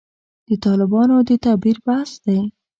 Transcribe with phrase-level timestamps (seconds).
[0.47, 2.39] د طالبانو د تعبیر بحث دی.